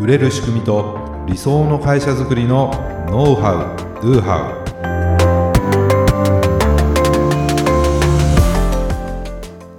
[0.00, 2.70] 売れる仕組みと理想の会社づくりの
[3.10, 4.64] ノウハウ・ドゥハ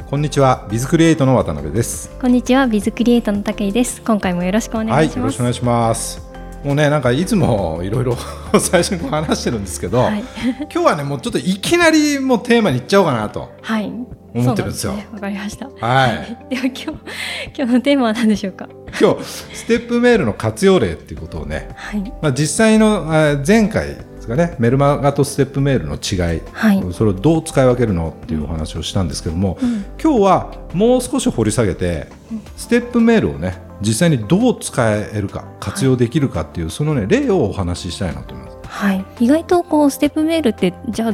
[0.04, 6.30] ウこんにちはビズクリエイトの渡辺ですこんにちはビズクリエイトの武井です今回もよろしくお願いします、はい、よろしくお願いします
[6.66, 8.18] もうねなんかいつもいろいろ
[8.60, 10.20] 最初に話してるんですけど、はい、
[10.70, 13.50] 今日はねもうちょっといきなりもうテーマにいっちゃおうかなと
[14.34, 14.92] 思ってるんですよ。
[14.92, 15.70] わ、ね、かりました。
[15.80, 16.38] はい。
[16.54, 16.84] では今日
[17.58, 18.68] 今日のテーマは何でしょうか？
[19.00, 23.06] 今日ステップメールの活用例っていうことをね、はい、まあ実際の
[23.48, 32.08] 前回ですかねメルマガとステップメールの違い、はい、それをどう使い分けるのっていうお話をしたんですけども、うん、今日はもう少し掘り下げて、
[32.58, 38.58] ステップメールをね実際にどう使えるか活用できるかっていう、はい、そのね例をお話ししたいなと思います。
[38.68, 41.14] はい、意外とこうステップメールってじゃあ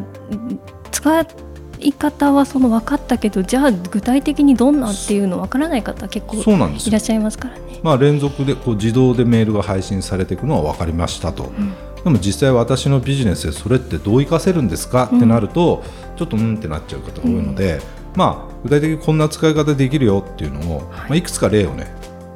[1.86, 7.80] 使い方はその分かったけどじゃあ具体的にどんなっていうの分からない方結構いらっしゃいますからね。
[7.84, 15.84] まあ、連続でこう自動でメールが配信されていくのは分かりましたと、うん、でも実際私のビジネスでそれってどう生かせるんですかってなると、
[16.16, 17.82] ちょっとうんってなっちゃう方が多いので、うん、
[18.16, 20.86] まあ、具体的にこんな使い方できるよっていうのを、はい。
[20.86, 21.94] まあ、いくつか例をね、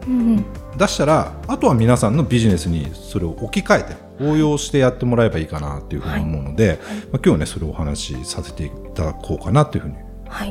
[0.08, 0.46] うん、
[0.78, 8.70] 出したらあとは皆さんのビジネスにそれを置き換えて応用してやってもらえばいいかなというふうに思うので、はい、まあ、今日はねそれをお話しさせてい
[9.00, 9.96] ただこうかなというふうに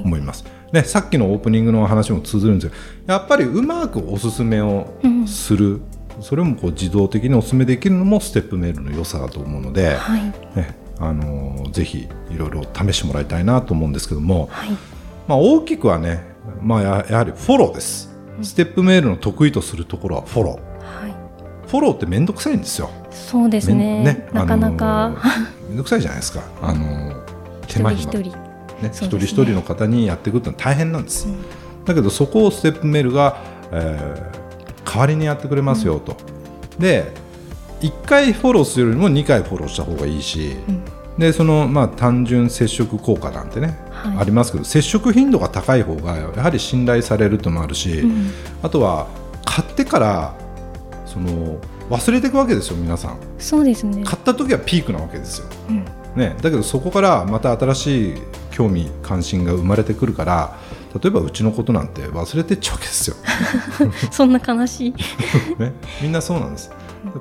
[0.05, 0.45] 思います。
[0.45, 4.95] はい、ね、さっきのオープニングの話も通ずるんですけどやっぱりうまくおすすめを
[5.27, 5.83] する、うん、
[6.23, 10.23] それもこう自動的におすすめできるのもステップメールの良さだと思うので、はい、
[10.57, 14.51] ねあのー、ぜひいろいろ試してもらいたいなと思うんですけども、
[15.29, 16.25] まあ、大きくはね、
[16.61, 18.09] まあ、やはりフォローです。
[18.43, 21.03] ステップメールの得意とするところはフォロー。
[21.03, 21.15] はい、
[21.69, 22.91] フォローって面倒くさいんですよ。
[23.11, 24.03] そうですね。
[24.03, 25.17] ねなかなか
[25.69, 26.43] 面倒くさいじゃないですか。
[26.63, 27.17] あの
[27.69, 28.12] 手間暇。
[28.12, 28.36] 一人
[28.83, 31.28] ね、一人一人の方にやっていくってのは大変なんです。
[31.28, 36.16] うん、だけどそこをステップメールが、えー、代わりにやってくれますよと。
[36.77, 37.12] うん、で、
[37.80, 40.56] 一回フォローするよりも二回フォローした方がいいし。
[40.68, 40.83] うん。
[41.18, 48.30] でそのまあ単純接触効果なんてね、はい、ありますけど接触頻度が高い方がやはり信頼されるともあるし、うん、
[48.62, 49.08] あとは
[49.45, 50.34] 買ってから
[51.05, 51.58] その
[51.90, 53.18] 忘れていくわけですよ皆さん。
[53.39, 54.05] そうですね。
[54.05, 55.84] 買った時はピークなわけですよ、うん、
[56.18, 58.14] ね、だけどそこからまた新しい
[58.51, 60.58] 興味関心が生まれてくるから
[61.01, 63.17] 例えばうちのことなんて忘れてっちゃうわけですよ。
[64.11, 64.95] そんな悲しい、
[65.62, 66.70] ね、みんなそうなんです。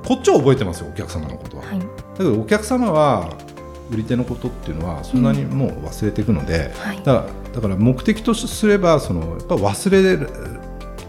[0.04, 1.86] こっちは覚えてますよお客様のことは、はい、だ
[2.18, 3.30] けどお客様は
[3.90, 10.26] 売り手のことっていうのはそんなにもう忘れていくので、うんはい、だからだから目的とすればそのやっぱ忘れ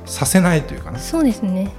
[0.05, 0.99] させないというかね。
[0.99, 1.71] そうですね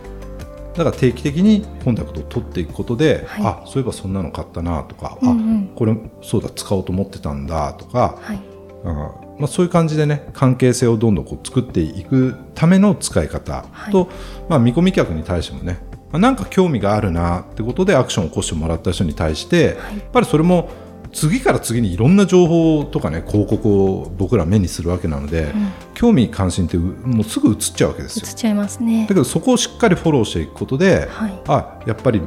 [0.74, 8.40] だから定期的にコンタクトを取っていくことで、はい、あそういえばそんなの買ったなとか、うんうん、あこれそうだ使おうと思ってたんだとか、はい、
[8.84, 14.08] あまあ、そういう感じでね関係性をどんどんこう作っていくための使い方と、はい、
[14.50, 15.78] まあ、見込み客に対してもね
[16.12, 19.76] なんか興味があるなってことでアクションを起こしてもらった人に対して、やっ
[20.10, 20.68] ぱりそれも
[21.12, 28.26] 次から次にいろんな情報とかね広告を僕ら目にするわけなので、うん、興味関心ってもうすぐ移っちゃうわけですよ。
[28.26, 29.02] 移っちゃいますね。
[29.02, 32.22] だけどそこをしっかりフォローしていくことで、はい、あやっぱり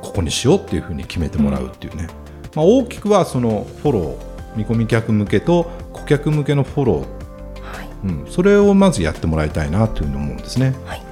[0.00, 2.08] ここにしようっていうふうに決めてもらうっていうね、うん、
[2.54, 10.74] まあ、大きくはそのフォロー見込み客向けと顧客向けのフォロー、はい、うん、それをまずやってもらいたいなというふうに思うんですね。
[10.86, 11.02] はい、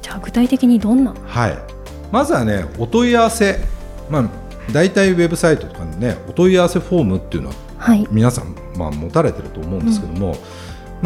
[0.00, 1.14] じゃあ具体的にどんな？
[1.26, 1.58] はい。
[2.10, 3.58] まずはねお問い合わせ、
[4.08, 4.30] まあ
[4.72, 10.36] 大体ウェブサイトとかにねお問い合わせフォームっていうのは、はい、皆さん、まあ、持たれてると思うんですけども、うん、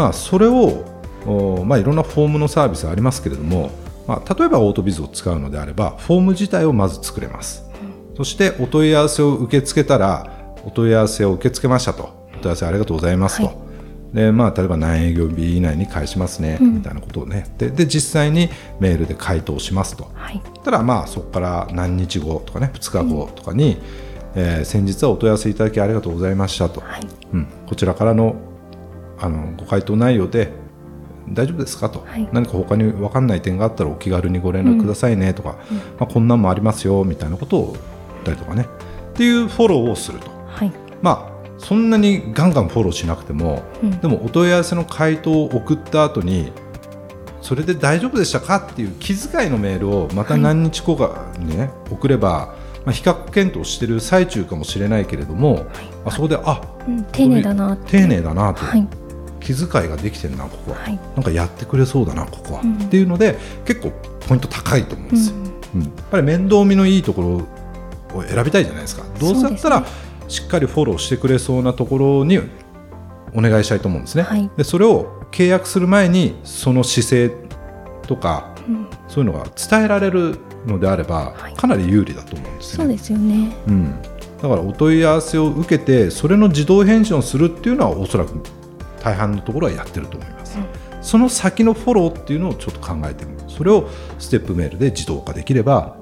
[0.00, 0.82] まあ、それを
[1.26, 3.70] お、まあ、いろんなフォームのサービスありますけれども、
[4.06, 7.64] まあ、例えばオートビズを使うのであればフォーム自体をまず作れます、
[8.10, 12.18] うん、そしてお問い合わせを受け付けたらお問い合わせを受け付けましたと。
[12.34, 13.52] お問い合わせありがとうございますと、は
[14.12, 14.14] い。
[14.14, 17.46] でまあ、例えば何営業日以内に返しますね、うん、みたいなことをね。
[17.58, 18.48] でで実際に
[18.80, 23.80] メールで回答しますと、はい、ただまあそこから何日後とかね2日後とかに、うん、
[24.34, 27.00] えー、先日はお問い合わせいただきありがとうございましたと、はい、
[27.34, 28.34] うん、こちらからの
[29.20, 30.52] あのご回答内容で
[31.28, 38.66] 大丈夫ですかと、はい、何か他に分かんない点があったらお気軽にご連絡くださいねとか、うん、まあ、こんなんもありますよみたいなことを言ったりとかね。
[39.10, 40.72] っていうフォローをすると、はい、
[41.02, 46.52] まあそんなにガンガンフォローしなくても、うん、でもお問い合わせの回答を送った後に
[47.42, 48.66] それで大丈夫でしたか？
[48.70, 52.54] っていう気遣いのメールをまた何日後かにね、はい、送れば、
[52.86, 55.66] まあ、比較検討している最中かもしれないけれども、はい、
[56.06, 58.88] あそこであ、うん、丁寧だな丁寧だなと、はい、
[59.40, 63.90] 気遣いができてるなここは、はい、なんかやってくれそうだなここは、うん、っていうので結構
[64.28, 65.36] ポイント高いと思うんですよ、
[65.74, 69.04] うん、やっぱり面倒見のいいところを選びたいじゃないですか。
[69.18, 69.86] どうせだったら、
[70.28, 72.40] しっかりフォローしてくれそうなところに
[73.34, 74.22] お願いしたいと思うんですね。
[74.22, 77.30] はい、でそれを契約する前にその姿勢
[78.06, 82.84] とか、うん、そういうのが伝えられるのであれば、はい、かなり有利だと思うんですよね。
[82.84, 84.02] そうですよね、うん、
[84.42, 88.32] だからお問い合わせを受けてそれの自動返信をするっていうのはおそらく
[89.00, 90.58] 大半のところはやってると思います。
[90.58, 90.64] うん、
[91.02, 93.88] その先のフォローっていうのをちょっと考えてみるそれを
[94.18, 95.96] ステップメールで自動化できれば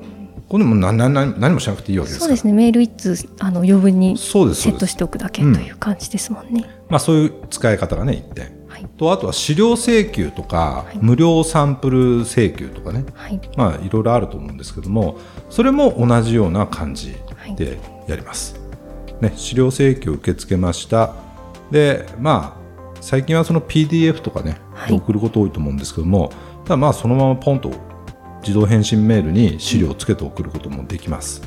[0.49, 2.53] これも何何何もしなくていいわけですそうですね。
[2.53, 15.19] メール一通あの余分にセットしておくだけという感じですもんね、うん、まあ、そういう使い方がね一点、はい、とあとは資料請求とか、はい、無料サンプル請求とかね、はい、まあいろいろあると思うんですけども
[15.51, 17.15] それも同じような感じ
[17.57, 18.59] でやります、
[19.21, 21.15] ね、資料請求受け付けました。
[21.71, 22.58] でまあ
[23.09, 24.59] 最近はその PDF とかね、
[24.91, 26.31] 送ること多いと思うんですけども
[26.65, 27.71] ただまあそのままポンと
[28.43, 31.41] 自動返信メールに資料をつけて送ることもできます。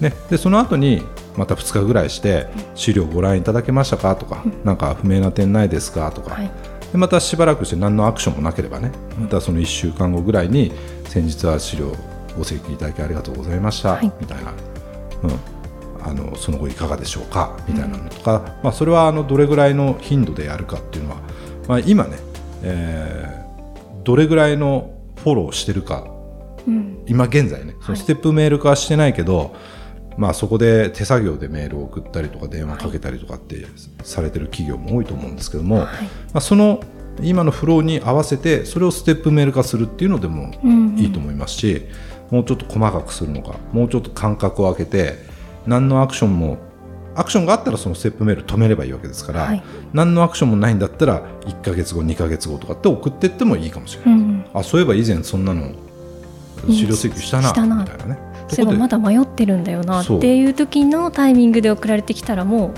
[0.00, 1.02] ね、でその後に
[1.36, 6.38] また2日ぐらいして資料ご覧いただけましたかとか、なんか不明な点ないですかとか、
[6.90, 8.90] でまたしばらくして何のアクションもなければね
[9.20, 10.72] またその1週間後ぐらいに
[11.04, 11.92] 先日は資料
[12.34, 14.52] ご請求いただきありがとうございました、みたいな、
[15.24, 15.57] うん、
[16.02, 17.58] あのその後いかがでしょうか？
[17.68, 21.16] みたいなのとか、まあ、それはあのどれぐらいの頻度でやるかっていうのは、
[21.66, 22.16] まあ、今ね、
[22.62, 26.06] えー、どれぐらいのフォローしてるか
[27.06, 29.50] 今現在ねそのステップメール化はしてないけど、はい、
[30.18, 33.66] まあ、そこで手作業でメールを送ったりとか電話かけたりとかって
[34.02, 35.90] されてる企業も多いと思うんですけども、はい、ま
[36.34, 36.80] あ、その
[37.20, 40.52] 今のフローに合わせてそれをステップメール化するっていうのでも
[40.96, 45.16] いいと思いますし、うんうん、もうちょっと細かくするのかもうちょっと間隔を空けて
[45.68, 46.58] 何のアクションも
[47.14, 49.62] アクションがあったらそのステップメール止めればいいわけですから、はい、
[49.92, 55.72] 何のアクションもないんだったら1か月後2か月後とかって送っていってもいいかもしれない、うん、あそういえば以前そんなの
[56.70, 57.54] 資料請求したなみ
[57.84, 58.18] たいなね。
[58.48, 62.74] そういえばまだ迷ってるんだよなっていう時のタイミングで送られてきたらもう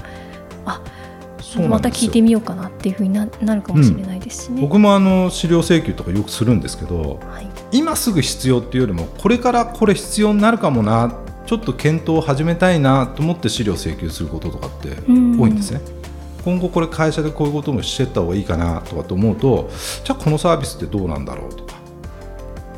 [0.64, 0.82] あ
[1.68, 11.14] また聞いてみようかなっていうふうにななるかもしれないですしね、うん、僕もあの資料請求とかよくするんですけど、はい、今すぐ必要っていうよりもこれからこれ必要になるかもな
[11.50, 15.80] ちょっと検討を始めたいなと思って資料請求することとかって多いんですね。
[16.44, 19.68] 今後これ会社でこういうこともしてった方がいいかなとかと思うと
[20.04, 21.74] じゃあこのサービスってどうなんだろうとか。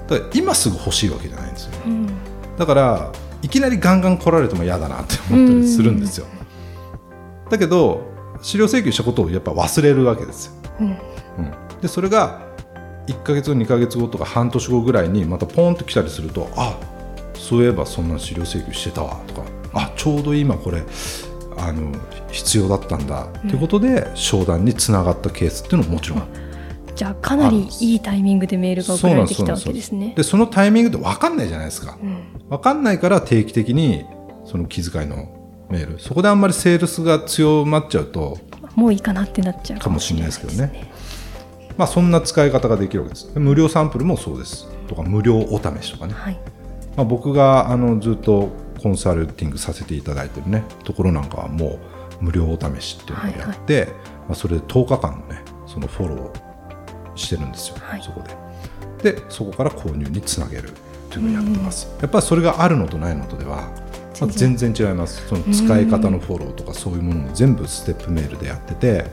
[0.08, 2.06] だから今すぐ欲しいわけじゃないんですよ、うん、
[2.56, 6.26] だからいきなりガンガン来られても嫌だなって思ったりするんですよ、
[7.50, 8.10] だけど
[8.40, 10.96] 資料請求したことをやっぱ忘れるわけですよ、うん、うん、
[11.80, 12.40] でそれが
[13.06, 16.78] 1か月後2か月後とか半年後ぐらいにまたポンと来たりするとあ
[17.52, 19.42] そういえばそんな資料請求してたわとか
[19.74, 20.82] あちょうど今これ
[21.58, 21.92] あの
[22.30, 26.26] 必要だったんだということで商談につながったケースっていうのももちろん
[26.96, 30.14] じゃあかなりいいタイミングでメールが送られてきたわけですね。
[30.16, 31.98] でそのタイミングって分かんないじゃないですか。
[32.02, 34.06] うん、分かんないから定期的に
[34.46, 35.28] その気遣いの
[35.68, 38.38] メールそこであんまりセールスが強まっちゃうと
[38.74, 40.90] もういいかなってなっちゃうかもしれないですけどね。
[41.76, 43.30] まあそんな使い方ができるわけです。
[43.38, 46.14] 無料サンプルもそうですとか無料お試しとかね。
[46.14, 46.38] はい、
[46.96, 48.50] まあ僕があのずっと
[48.82, 51.78] コンサルティングさせていただいてるねところなんかはも
[52.20, 53.82] う無料お試しっていうのをやって、はい。
[53.82, 53.96] はい、ま
[54.30, 58.22] あそれで10日間のねそのフォローしてるんですよ、はい、そこ
[59.02, 59.12] で。
[59.12, 60.70] でそこから購入につなげる
[61.10, 61.88] というのをやってます。
[62.00, 63.70] やっぱりそれがあるのとないのとでは
[64.20, 64.72] まあ、全然。
[64.78, 65.26] 違います。
[65.26, 69.04] その使い方のフォローとかそういうものも全部ステップメールでやってて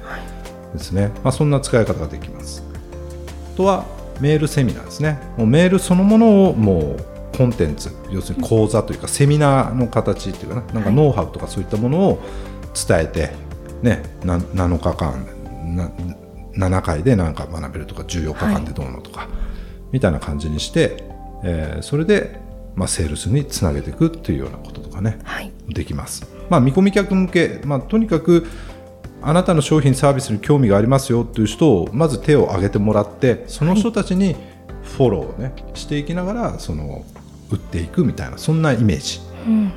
[0.73, 2.63] ですね、まあ、そんな使い方ができます。
[3.53, 3.85] あとは
[4.19, 5.19] メールセミナーですね。
[5.37, 7.05] もうメールそのものをもう
[7.39, 12.21] コンテンツ要するに講座というかセミナーの形っていうかななんかノウハウとかそういったものを
[12.75, 13.31] 伝えて、
[13.81, 15.25] ね、7日間
[16.53, 19.29] 7回で何か学べるとか14日間でどうのとか、はい、
[19.93, 21.05] みたいな感じにして、
[21.45, 22.41] えー、それで、
[22.75, 26.27] まあ、セールスにつなげていくっていうようなこととかね、はい、できます。
[26.49, 28.47] まあ、見込み客向け、まあ、とにかく
[29.21, 34.35] あなたの商品サービスに興味がありますよという人をまず手を挙げてもらってその人たちに
[34.83, 37.05] フォローを、ね、していきながらその
[37.49, 39.71] 売っていくみたいなそんなイメージ、うん、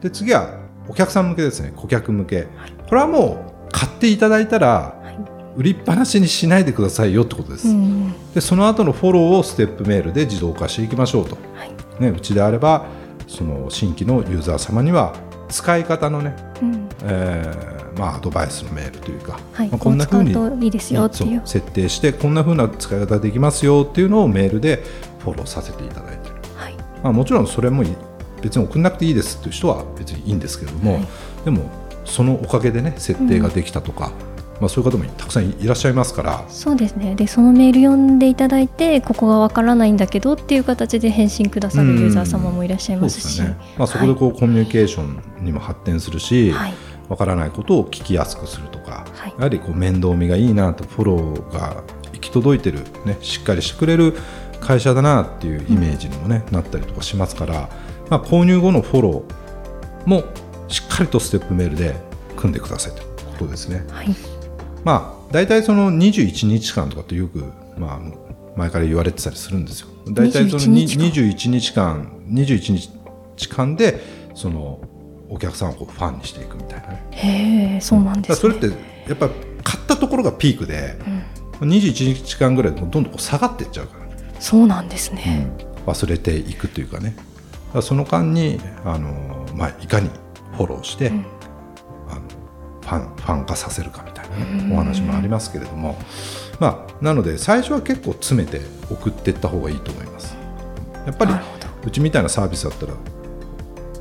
[0.00, 1.72] で次はお客さん向けですね。
[1.76, 2.48] 顧客向け。
[2.88, 5.02] これはもう買っていただいたら
[5.56, 12.86] 売りっぱなしにしないでくださいよってことです、うん、でその後のフォローをステップメールで自動化していきましょうと、はい、ね、うちであれば
[13.26, 15.14] その新規のユーザー様には
[15.48, 20.24] 使い方のね、うん、えー、まあ、アドバイスのメールというか、はい、まあ、こんなふう。
[20.24, 20.32] に
[21.44, 24.82] 設定してこんなふうな使い方できますよっていうのをメールで
[25.18, 26.21] フォローさせていただいて
[27.02, 27.84] まあ、もちろんそれも
[28.40, 31.06] 別に送らなくていいですっていう人は別にいいんですけれども、はい、
[31.44, 31.70] でも
[32.04, 34.32] そのおかげでね設定ができたとか、うん。
[34.60, 36.44] まあ、そういう方もたくさんいらっしゃいますから。
[36.48, 37.14] そうですね。
[37.14, 46.74] でそのメール読んでいただいてここがわからないんだけどっていう形で返信くださるユーザー様もいらっしゃいますし、ね、まあ、そこでこう、はい、コミュニケーションにも発展するし、はい。
[47.08, 51.82] わからないことを聞きやすくするとか、はい、やはりこう面倒見がいいなとフォローが
[52.14, 54.14] 行き届いてる、ね、しっかりしてくれる
[54.62, 57.68] 会社だなっていうイメージにもね、なったりとかしますから、
[58.08, 60.24] まあ、購入後のフォローも
[60.68, 61.94] しっかりとステップメールで
[62.36, 63.84] 組んでくださいということですね。
[63.90, 64.08] はい、
[64.84, 67.44] まあ大体その21日間とかってよく、
[67.76, 68.00] まあ、
[68.56, 69.88] 前から言われてたりするんですよ。
[70.08, 72.90] 大体その21日間21
[73.36, 74.00] 日間で
[74.34, 74.80] その
[75.28, 77.06] お客さんをこうファンにしていくみたいなね。
[77.10, 78.66] へえそうなんです、ね、それって
[79.08, 79.28] やっぱ
[79.62, 80.98] 買ったところがピークで、
[81.60, 84.01] うん、21日間ぐらいでどんどんこう下がっていっちゃうから、ね、
[84.42, 85.48] そうなんですね、
[85.86, 87.14] うん、忘れていくというかね。
[87.80, 90.10] その間にあの、まあ、いかに
[90.56, 91.24] フォローして、うん、
[92.10, 92.20] あの
[92.82, 95.96] ファンファン化させるかみたいな、ね、お話もありますけれども、
[96.60, 100.36] まあ、なので最初は結構詰めて送っていった方がいいと思います。
[101.06, 101.32] やっぱり
[101.86, 102.94] うちみたいなサービスだったら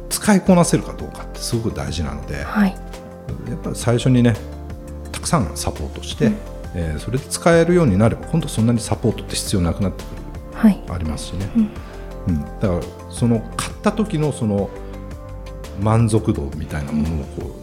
[0.10, 2.76] 使いこなせるかどうかってすごく大事なので、はい、
[3.48, 4.36] やっぱり最初にね
[5.12, 6.36] たくさんサポートして、うん、
[6.76, 10.21] えー、それで使えるようになれば今度そんなにサポートって必要なくなってくる、はい、
[10.64, 11.60] ありますしね、う
[12.32, 14.70] ん、うん、だからその買った時のその
[15.80, 17.56] 満足度みたいなものをこ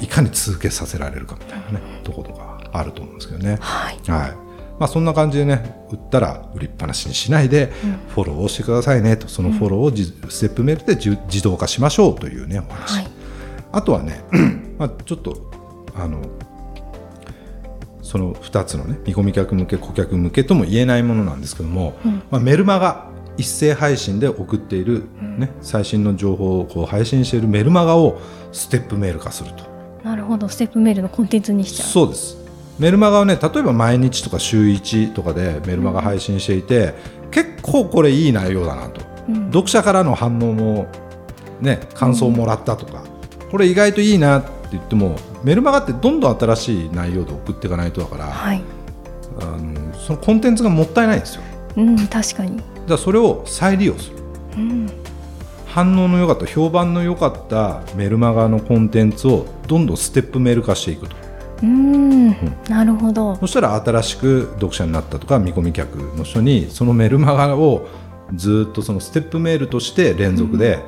[0.00, 3.58] ういかに続けさせられるかみたいなね、ところがあると思うんですけどね。
[3.60, 4.44] はい、はい。
[4.78, 7.72] まあ、そんな感じでね売ったら売りっぱなしにしないで
[8.08, 9.28] フォローをしてくださいねと。
[9.28, 13.06] そのフォローをステップメールで自動化しましょうというねお話、はい、
[13.70, 14.24] あとはね、
[14.78, 15.50] まあ、ちょっと
[15.94, 16.20] あの
[18.14, 28.20] その2つのね見込み客向け顧客向けとも言えないものなんですけども、うん、まあ、メルマガ一斉配信で送っている、ね、最新の情報をこう配信しているメルマガを
[28.52, 29.64] ステップメール化すると。
[30.04, 30.48] なるほど。
[30.48, 31.88] ステップメールのコンテンツにしちゃう。
[31.88, 32.36] そうです。
[32.78, 36.94] メルマガはね例えば毎日とか週1とかでメルマガ配信していて、
[37.24, 40.86] うん、結構これいい内容だなと、うん、読者からの反応も
[41.60, 43.02] ね感想をもらったとか、
[43.42, 48.62] うん、これ意外といいなって言ってもメルマガってどんどん新しい内容で送っていかないとだから、はい、
[49.40, 51.42] あのそのコンテンツがもったいないんですよ。
[51.76, 52.62] うん、確かに。
[52.88, 54.16] だそれを再利用する、
[54.56, 54.90] うん、
[55.66, 61.16] 反応の良かった評判の良かったメルマガのコンテンツをどんどんステップメール化していくと。
[61.62, 62.30] うん、
[62.68, 63.36] なるほど。
[63.36, 67.86] そしたら新しく読者になったとか見込み客の人にそのメルマガを
[68.34, 70.78] ずっとそのステップメールとして連続で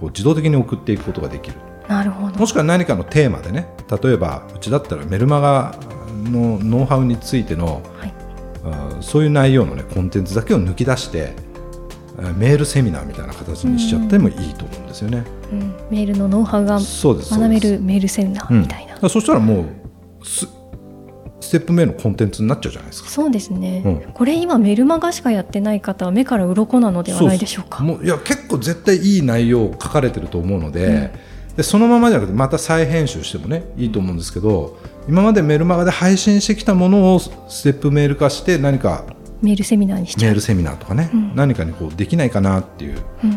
[0.00, 1.56] こう自動的に送っていくことができる、
[1.88, 3.66] なるほどもしくは何かのテーマでね
[4.02, 5.74] 例えばうちだったらメルマガ
[6.30, 8.14] のノウハウについての、はい
[9.00, 11.32] そういう内容の、ね、コンテンツだけを抜き出して
[12.36, 15.24] メールセミナーみたいな形にしちゃってもいいと思うんですよね。
[15.52, 18.98] うん、メールのノウハウが学べるメールセミナーみたいな。
[19.00, 19.62] うん、そしたらも
[20.20, 20.48] うス
[21.40, 23.08] ステップメールのコンテンツになっちゃうじゃないですか。
[23.08, 23.82] そうですね。
[23.86, 27.84] うん、これ今メルマガしかやってない方は目から鱗なのではないでしょうか。
[27.84, 31.12] もういや結構絶対いい内容書かれてると思うので、
[31.58, 34.78] でそのままじゃなくてまた再編集してもねいいと思うんですけど。
[35.08, 39.06] 今までメルマガで配信してきたものをステップメール化して何か
[39.40, 43.36] メールセミナーにしメールセミナーとかね、うん、何かにこうできないかなっていう、うんうん、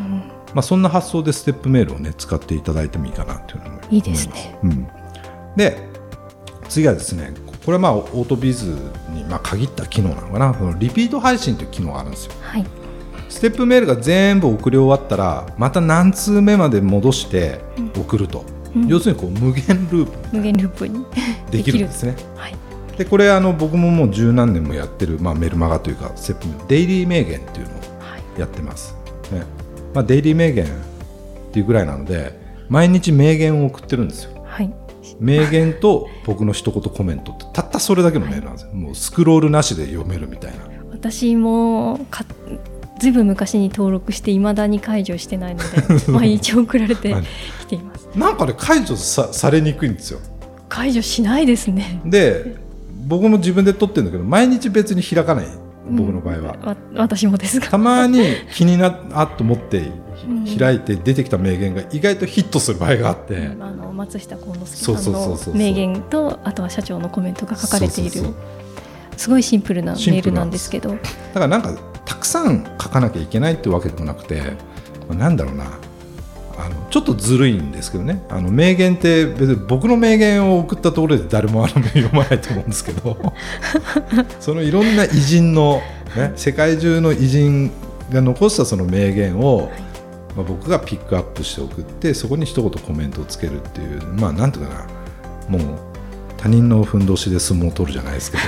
[0.53, 4.87] まあ、そんな発想でステップメールをね使っていただいてもいいかなっていうのもいいですね、うん、
[5.55, 5.77] で
[6.67, 7.31] 次はですね
[7.65, 8.75] これはまあオートビズ
[9.13, 10.75] にまあ限った機能なのかな。
[10.77, 12.65] リピート配信という機能があるんですよ、はい、
[13.31, 17.61] ステップメールが全部送り終わったらまた何通目まで戻して
[17.97, 18.43] 送ると、
[18.87, 20.35] 要するにこう無限ループ。
[20.35, 21.05] 無限ループに
[21.49, 22.15] できるんですね。
[22.35, 22.55] はい、
[22.97, 26.11] でこれあの僕ももう十何年もやってる、まあ、メルマガというか
[26.67, 27.77] デイリー名言っていうのを
[28.37, 28.95] やってます。
[29.31, 29.45] はい、ね。
[29.93, 30.67] まあ、デイリー名言っ
[31.53, 34.45] ていうぐらいなので毎日名言を送ってるんですよ。
[34.45, 34.73] はい、
[35.21, 40.59] 名言と僕の一言コメントってたったそれだけのメールなんですよ、はい、もうスクロールなしで読めるみたいな。
[40.91, 42.23] 私もか
[43.01, 47.15] ずいぶん昔に登録していまだに解除してないので 毎日送られて
[47.61, 48.07] きています。
[48.15, 50.19] なんかね解除さされにくいんですよ。
[50.69, 51.99] 解除しないですね。
[52.05, 52.55] で
[53.07, 55.47] 僕も自分で撮ってるんだけど毎日別に開かない
[55.89, 59.91] 僕の場合は、うん、私もですたまに気になあと思って
[60.57, 68.21] 開いて出てきた名言が意外とヒットする場合があって、うん、あの松下幸之助さんの名言とあとは社長のコメントが書かれている。
[69.17, 70.91] すごいシンプルなメールなんですけど。
[70.91, 70.97] だ
[71.33, 71.75] からなんか
[72.11, 74.41] たくさん書かなきゃいけないってわけでもなくて
[75.09, 75.79] なんだろうな。
[76.57, 78.21] あのちょっとずるいんですけどね。
[78.29, 83.17] あの名言って別に僕の名言を送ったところで誰もあの読まないと思うんですけど
[84.41, 85.81] そのいろんな偉人の、
[86.17, 87.71] ね、世界中の偉人
[88.11, 89.71] が残したその名言を、
[90.35, 94.73] まあ、僕がピックアップして送ってそこに一言コメントをつけるっていうまあなんていうか
[95.49, 95.57] な。
[95.57, 95.90] もう
[96.41, 98.43] 他人のふんどしで相撲を取るじゃないですけど。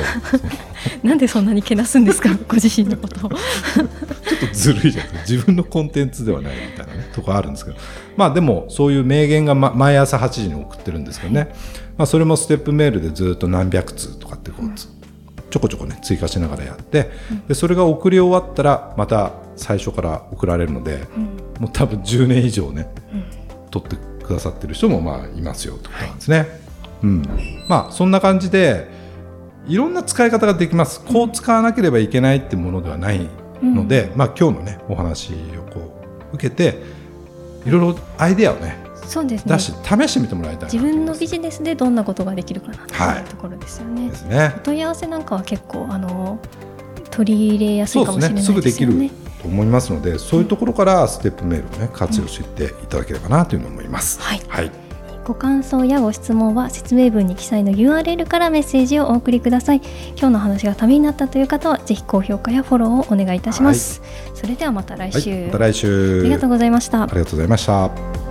[1.07, 2.29] なんでそんなにけなすんですか？
[2.47, 3.29] ご自身のことを。
[3.29, 5.31] ちょっとずるいじゃないですか。
[5.33, 7.77] 自分のコンテンツではないみたいなねとこあるんですけど。
[8.17, 11.53] まあでもそういう名言が、ま、毎朝8時に送ってるんですけどね、
[11.97, 17.11] まあ、それもステップメールでずっと何百通とかってこう、ちょこちょこね追加しながらやって、
[17.47, 21.03] でそれが送り終わったらまた最初から送られるので、
[21.59, 22.87] もう多分10年以上ね、
[23.69, 23.95] 取って
[24.25, 26.37] くださってる人もまあいますよということなんですね。
[26.39, 26.47] はい、
[27.03, 27.23] うん、
[27.67, 28.87] まあそんな感じで
[29.67, 31.03] いろんな使い方ができます。
[31.03, 33.29] こう使わなければいけないってものではない
[33.61, 36.81] ので、うん、まあ今日のねお話をこう受けて
[37.65, 44.03] いろいろアイデアをねそうですね、出し試してみてもらいたい自分のビジネスでどんなことができるかなというところですよね。
[44.03, 44.53] はい、ですね。
[44.55, 46.39] お問い合わせなんかは結構あの
[47.11, 48.61] 取り入れやすいかもしれないですよね。
[48.61, 49.09] すぐできる
[49.41, 54.21] と思いますので、そういうところからステップメールをね活用していただければなというのを思います。
[54.21, 54.41] はい。
[54.47, 54.82] はい
[55.25, 59.81] ご感想やご質問は説明文に記載の URL からメッセージをお送りください。
[60.17, 66.21] 今日の話がためになったという方はぜひ高評価やフォローをお願いいたします、はい、それではまた来週、はい、また来週。
[66.21, 67.03] ありがとうございました。
[67.03, 68.22] ありがとうございました